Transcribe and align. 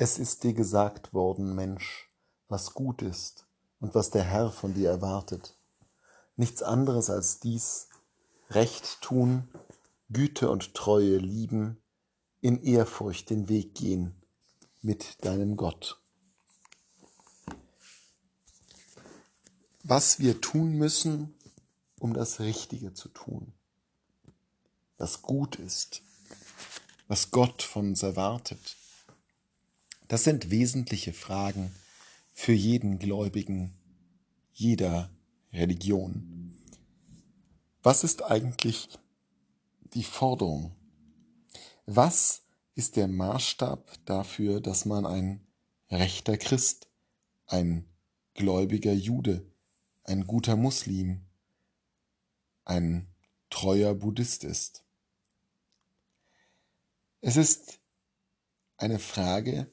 Es 0.00 0.20
ist 0.20 0.44
dir 0.44 0.54
gesagt 0.54 1.12
worden, 1.12 1.56
Mensch, 1.56 2.08
was 2.46 2.72
gut 2.72 3.02
ist 3.02 3.48
und 3.80 3.96
was 3.96 4.10
der 4.10 4.22
Herr 4.22 4.52
von 4.52 4.72
dir 4.72 4.90
erwartet. 4.90 5.58
Nichts 6.36 6.62
anderes 6.62 7.10
als 7.10 7.40
dies, 7.40 7.88
Recht 8.48 9.00
tun, 9.00 9.48
Güte 10.08 10.52
und 10.52 10.74
Treue 10.74 11.16
lieben, 11.16 11.82
in 12.40 12.62
Ehrfurcht 12.62 13.30
den 13.30 13.48
Weg 13.48 13.74
gehen 13.74 14.14
mit 14.82 15.24
deinem 15.24 15.56
Gott. 15.56 16.00
Was 19.82 20.20
wir 20.20 20.40
tun 20.40 20.74
müssen, 20.74 21.34
um 21.98 22.14
das 22.14 22.38
Richtige 22.38 22.94
zu 22.94 23.08
tun, 23.08 23.52
was 24.96 25.22
gut 25.22 25.56
ist, 25.56 26.02
was 27.08 27.32
Gott 27.32 27.64
von 27.64 27.88
uns 27.88 28.04
erwartet. 28.04 28.76
Das 30.08 30.24
sind 30.24 30.50
wesentliche 30.50 31.12
Fragen 31.12 31.70
für 32.32 32.54
jeden 32.54 32.98
Gläubigen 32.98 33.74
jeder 34.54 35.10
Religion. 35.52 36.54
Was 37.82 38.04
ist 38.04 38.22
eigentlich 38.22 38.88
die 39.92 40.02
Forderung? 40.02 40.74
Was 41.84 42.42
ist 42.74 42.96
der 42.96 43.06
Maßstab 43.06 43.98
dafür, 44.06 44.60
dass 44.60 44.86
man 44.86 45.04
ein 45.04 45.46
rechter 45.90 46.38
Christ, 46.38 46.88
ein 47.46 47.84
gläubiger 48.32 48.92
Jude, 48.92 49.44
ein 50.04 50.26
guter 50.26 50.56
Muslim, 50.56 51.20
ein 52.64 53.08
treuer 53.50 53.94
Buddhist 53.94 54.44
ist? 54.44 54.84
Es 57.20 57.36
ist 57.36 57.78
eine 58.78 58.98
Frage, 58.98 59.70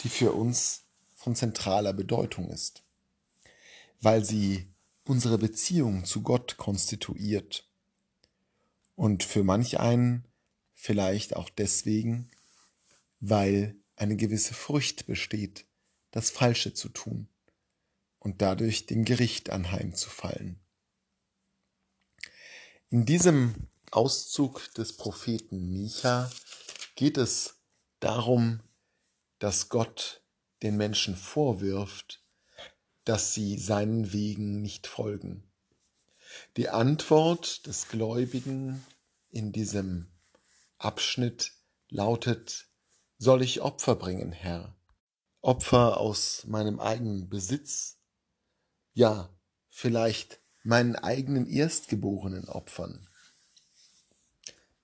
die 0.00 0.08
für 0.08 0.32
uns 0.32 0.84
von 1.14 1.36
zentraler 1.36 1.92
Bedeutung 1.92 2.50
ist, 2.50 2.82
weil 4.00 4.24
sie 4.24 4.72
unsere 5.04 5.38
Beziehung 5.38 6.04
zu 6.04 6.22
Gott 6.22 6.56
konstituiert 6.56 7.68
und 8.96 9.24
für 9.24 9.44
manch 9.44 9.80
einen 9.80 10.26
vielleicht 10.74 11.36
auch 11.36 11.50
deswegen, 11.50 12.30
weil 13.20 13.76
eine 13.96 14.16
gewisse 14.16 14.54
Furcht 14.54 15.06
besteht, 15.06 15.66
das 16.10 16.30
Falsche 16.30 16.72
zu 16.72 16.88
tun 16.88 17.28
und 18.18 18.40
dadurch 18.42 18.86
dem 18.86 19.04
Gericht 19.04 19.50
anheimzufallen. 19.50 20.58
In 22.88 23.04
diesem 23.04 23.54
Auszug 23.90 24.72
des 24.74 24.96
Propheten 24.96 25.72
Micha 25.72 26.30
geht 26.96 27.18
es 27.18 27.54
darum, 28.00 28.60
dass 29.40 29.70
Gott 29.70 30.22
den 30.62 30.76
Menschen 30.76 31.16
vorwirft, 31.16 32.22
dass 33.04 33.34
sie 33.34 33.58
seinen 33.58 34.12
Wegen 34.12 34.62
nicht 34.62 34.86
folgen. 34.86 35.50
Die 36.56 36.68
Antwort 36.68 37.66
des 37.66 37.88
Gläubigen 37.88 38.84
in 39.30 39.50
diesem 39.50 40.12
Abschnitt 40.78 41.52
lautet, 41.88 42.68
soll 43.18 43.42
ich 43.42 43.62
Opfer 43.62 43.96
bringen, 43.96 44.32
Herr? 44.32 44.76
Opfer 45.40 45.96
aus 45.96 46.44
meinem 46.46 46.78
eigenen 46.78 47.28
Besitz? 47.28 47.98
Ja, 48.92 49.34
vielleicht 49.68 50.40
meinen 50.62 50.96
eigenen 50.96 51.46
Erstgeborenen 51.46 52.48
opfern. 52.48 53.08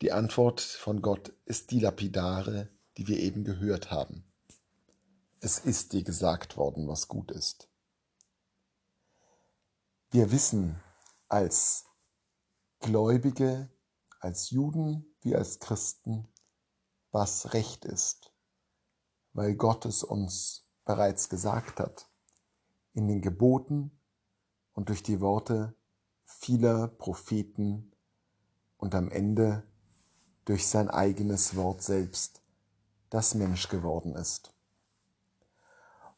Die 0.00 0.12
Antwort 0.12 0.60
von 0.60 1.02
Gott 1.02 1.32
ist 1.44 1.72
die 1.72 1.80
lapidare, 1.80 2.68
die 2.96 3.08
wir 3.08 3.18
eben 3.18 3.42
gehört 3.42 3.90
haben. 3.90 4.24
Es 5.44 5.58
ist 5.58 5.92
dir 5.92 6.02
gesagt 6.02 6.56
worden, 6.56 6.88
was 6.88 7.06
gut 7.06 7.30
ist. 7.30 7.68
Wir 10.10 10.32
wissen 10.32 10.82
als 11.28 11.84
Gläubige, 12.78 13.70
als 14.20 14.48
Juden 14.48 15.04
wie 15.20 15.36
als 15.36 15.58
Christen, 15.58 16.32
was 17.10 17.52
Recht 17.52 17.84
ist, 17.84 18.32
weil 19.34 19.54
Gott 19.54 19.84
es 19.84 20.02
uns 20.02 20.66
bereits 20.86 21.28
gesagt 21.28 21.78
hat, 21.78 22.08
in 22.94 23.06
den 23.06 23.20
Geboten 23.20 24.00
und 24.72 24.88
durch 24.88 25.02
die 25.02 25.20
Worte 25.20 25.76
vieler 26.24 26.88
Propheten 26.88 27.92
und 28.78 28.94
am 28.94 29.10
Ende 29.10 29.70
durch 30.46 30.66
sein 30.66 30.88
eigenes 30.88 31.54
Wort 31.54 31.82
selbst, 31.82 32.40
das 33.10 33.34
Mensch 33.34 33.68
geworden 33.68 34.16
ist. 34.16 34.53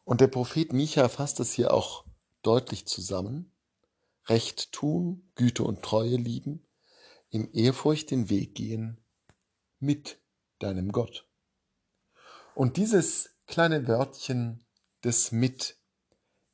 Und 0.07 0.21
der 0.21 0.29
Prophet 0.29 0.73
Micha 0.73 1.09
fasst 1.09 1.41
es 1.41 1.53
hier 1.53 1.75
auch 1.75 2.05
deutlich 2.43 2.87
zusammen. 2.87 3.51
Recht 4.27 4.71
tun, 4.71 5.29
Güte 5.35 5.65
und 5.65 5.83
Treue 5.83 6.15
lieben, 6.17 6.65
in 7.29 7.53
Ehrfurcht 7.53 8.13
den 8.13 8.31
Weg 8.31 8.55
gehen 8.55 9.01
mit 9.81 10.21
deinem 10.61 10.93
Gott. 10.93 11.29
Und 12.55 12.77
dieses 12.77 13.31
kleine 13.49 13.89
Wörtchen 13.89 14.65
des 15.03 15.33
mit 15.33 15.77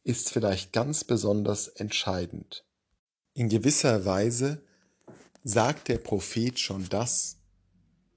ist 0.02 0.30
vielleicht 0.30 0.72
ganz 0.72 1.04
besonders 1.04 1.68
entscheidend. 1.68 2.64
In 3.34 3.50
gewisser 3.50 4.06
Weise 4.06 4.64
sagt 5.44 5.88
der 5.88 5.98
Prophet 5.98 6.58
schon 6.58 6.88
das, 6.88 7.36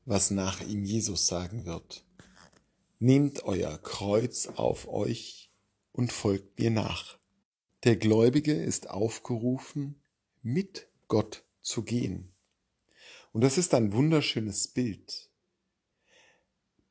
was 0.05 0.31
nach 0.31 0.61
ihm 0.61 0.85
Jesus 0.85 1.27
sagen 1.27 1.65
wird. 1.65 2.04
Nehmt 2.99 3.43
euer 3.43 3.77
Kreuz 3.77 4.47
auf 4.47 4.87
euch 4.87 5.51
und 5.91 6.13
folgt 6.13 6.59
mir 6.59 6.71
nach. 6.71 7.19
Der 7.83 7.97
Gläubige 7.97 8.53
ist 8.53 8.89
aufgerufen, 8.89 10.01
mit 10.41 10.87
Gott 11.07 11.43
zu 11.61 11.83
gehen. 11.83 12.33
Und 13.31 13.43
das 13.43 13.57
ist 13.57 13.73
ein 13.73 13.91
wunderschönes 13.93 14.69
Bild. 14.69 15.29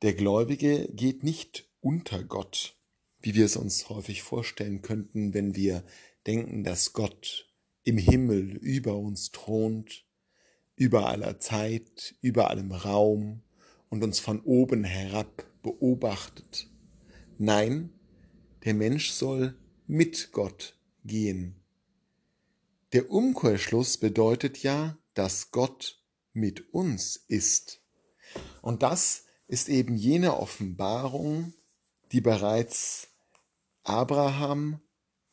Der 0.03 0.13
Gläubige 0.13 0.87
geht 0.93 1.23
nicht 1.23 1.67
unter 1.81 2.23
Gott, 2.23 2.77
wie 3.19 3.33
wir 3.33 3.45
es 3.45 3.55
uns 3.55 3.89
häufig 3.89 4.21
vorstellen 4.21 4.81
könnten, 4.81 5.33
wenn 5.33 5.55
wir 5.55 5.83
denken, 6.27 6.63
dass 6.63 6.93
Gott 6.93 7.51
im 7.83 7.97
Himmel 7.97 8.55
über 8.57 8.95
uns 8.95 9.31
thront 9.31 10.05
über 10.75 11.07
aller 11.07 11.39
Zeit, 11.39 12.15
über 12.21 12.49
allem 12.49 12.71
Raum 12.71 13.41
und 13.89 14.03
uns 14.03 14.19
von 14.19 14.41
oben 14.41 14.83
herab 14.83 15.45
beobachtet. 15.63 16.67
Nein, 17.37 17.91
der 18.63 18.73
Mensch 18.73 19.11
soll 19.11 19.57
mit 19.87 20.31
Gott 20.31 20.77
gehen. 21.03 21.55
Der 22.93 23.11
Umkehrschluss 23.11 23.97
bedeutet 23.97 24.63
ja, 24.63 24.97
dass 25.13 25.51
Gott 25.51 26.01
mit 26.33 26.73
uns 26.73 27.15
ist. 27.27 27.81
Und 28.61 28.83
das 28.83 29.25
ist 29.47 29.69
eben 29.69 29.95
jene 29.95 30.37
Offenbarung, 30.37 31.53
die 32.11 32.21
bereits 32.21 33.09
Abraham 33.83 34.81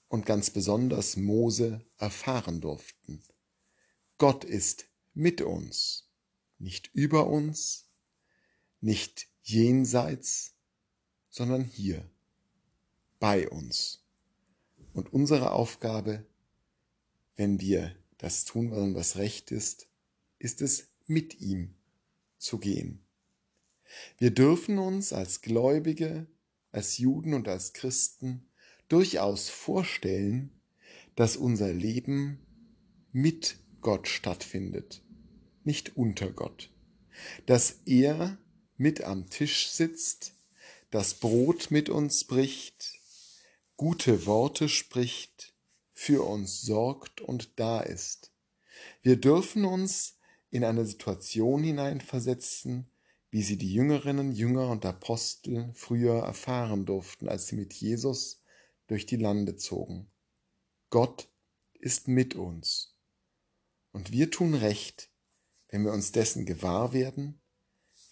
und 0.09 0.27
ganz 0.27 0.51
besonders 0.51 1.17
Mose 1.17 1.85
erfahren 1.97 2.61
durften. 2.61 3.23
Gott 4.19 4.45
ist 4.45 4.87
mit 5.15 5.41
uns, 5.41 6.11
nicht 6.59 6.91
über 6.93 7.27
uns, 7.29 7.92
nicht 8.83 9.29
jenseits, 9.43 10.55
sondern 11.31 11.65
hier, 11.65 12.09
bei 13.19 13.49
uns. 13.49 14.05
Und 14.93 15.13
unsere 15.13 15.53
Aufgabe, 15.53 16.27
wenn 17.37 17.61
wir 17.61 17.97
das 18.19 18.45
tun 18.45 18.71
wollen, 18.71 18.95
was 18.95 19.17
recht 19.17 19.51
ist, 19.51 19.89
ist 20.39 20.61
es, 20.61 20.89
mit 21.07 21.41
ihm 21.41 21.75
zu 22.39 22.59
gehen. 22.59 23.05
Wir 24.19 24.31
dürfen 24.31 24.79
uns 24.79 25.13
als 25.13 25.41
Gläubige, 25.41 26.27
als 26.71 26.99
Juden 26.99 27.35
und 27.35 27.49
als 27.49 27.73
Christen 27.73 28.47
durchaus 28.89 29.49
vorstellen, 29.49 30.51
dass 31.15 31.37
unser 31.37 31.73
Leben 31.73 32.39
mit 33.13 33.59
Gott 33.81 34.09
stattfindet, 34.09 35.03
nicht 35.65 35.97
unter 35.97 36.31
Gott. 36.31 36.71
Dass 37.47 37.83
er 37.85 38.39
mit 38.83 39.05
am 39.05 39.31
Tisch 39.31 39.71
sitzt, 39.71 40.35
das 40.91 41.15
Brot 41.15 41.71
mit 41.71 41.89
uns 41.89 42.25
bricht, 42.25 42.99
gute 43.77 44.27
Worte 44.27 44.69
spricht, 44.69 45.55
für 45.93 46.27
uns 46.27 46.63
sorgt 46.63 47.21
und 47.21 47.61
da 47.61 47.81
ist. 47.81 48.33
Wir 49.01 49.17
dürfen 49.17 49.65
uns 49.65 50.19
in 50.51 50.65
eine 50.65 50.85
Situation 50.85 51.63
hineinversetzen, 51.63 52.91
wie 53.31 53.43
sie 53.43 53.57
die 53.57 53.73
Jüngerinnen, 53.73 54.33
Jünger 54.33 54.69
und 54.69 54.85
Apostel 54.85 55.71
früher 55.75 56.25
erfahren 56.25 56.85
durften, 56.85 57.29
als 57.29 57.47
sie 57.47 57.57
mit 57.57 57.73
Jesus 57.73 58.43
durch 58.89 59.07
die 59.07 59.17
Lande 59.17 59.57
zogen. 59.57 60.11
Gott 60.91 61.29
ist 61.75 62.09
mit 62.09 62.35
uns. 62.35 62.97
Und 63.93 64.11
wir 64.11 64.31
tun 64.31 64.55
recht, 64.55 65.09
wenn 65.69 65.85
wir 65.85 65.93
uns 65.93 66.11
dessen 66.11 66.47
gewahr 66.47 66.93
werden, 66.93 67.42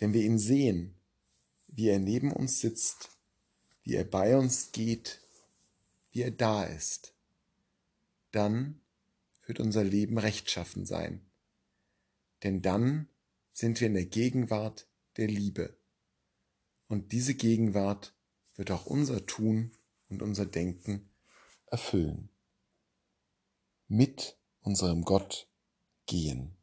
wenn 0.00 0.12
wir 0.12 0.25
ihn 0.25 0.38
sehen, 0.38 0.97
wie 1.69 1.88
er 1.88 2.00
neben 2.00 2.32
uns 2.32 2.61
sitzt 2.61 3.11
wie 3.82 3.97
er 3.97 4.05
bei 4.05 4.37
uns 4.37 4.73
geht, 4.73 5.20
wie 6.12 6.23
er 6.23 6.31
da 6.31 6.64
ist, 6.64 7.14
dann 8.31 8.81
wird 9.47 9.61
unser 9.61 9.85
Leben 9.85 10.19
rechtschaffen 10.19 10.87
sein. 10.87 11.20
Denn 12.43 12.62
dann 12.62 13.08
sind 13.52 13.81
wir 13.81 13.88
in 13.88 13.94
der 13.94 14.06
Gegenwart 14.06 14.87
der 15.17 15.26
Liebe. 15.26 15.76
Und 16.87 17.12
diese 17.12 17.35
Gegenwart 17.35 18.14
wird 18.55 18.70
auch 18.70 18.87
unser 18.87 19.26
Tun 19.26 19.73
und 20.08 20.23
unser 20.23 20.47
Denken 20.47 21.11
erfüllen. 21.67 22.29
Mit 23.88 24.38
unserem 24.61 25.02
Gott 25.02 25.49
gehen. 26.06 26.56